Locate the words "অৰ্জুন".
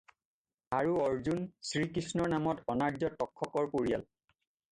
1.01-1.43